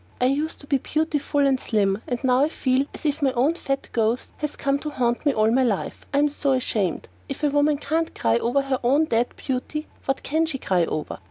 I 0.19 0.25
used 0.25 0.59
to 0.61 0.65
be 0.65 0.79
beautiful 0.79 1.41
and 1.41 1.59
slim, 1.59 2.01
and 2.07 2.23
now 2.23 2.43
I 2.43 2.49
feel 2.49 2.87
as 2.91 3.05
if 3.05 3.21
my 3.21 3.31
own 3.33 3.53
fat 3.53 3.87
ghost 3.93 4.33
has 4.37 4.55
come 4.55 4.79
to 4.79 4.89
haunt 4.89 5.27
me 5.27 5.31
all 5.31 5.51
my 5.51 5.61
life. 5.61 6.07
I 6.11 6.17
am 6.17 6.29
so 6.29 6.53
ashamed! 6.53 7.07
If 7.29 7.43
a 7.43 7.49
woman 7.51 7.77
can't 7.77 8.15
cry 8.15 8.37
over 8.37 8.63
her 8.63 8.79
own 8.81 9.05
dead 9.05 9.35
beauty, 9.35 9.85
what 10.05 10.23
can 10.23 10.47
she 10.47 10.57
cry 10.57 10.85
over?" 10.85 11.19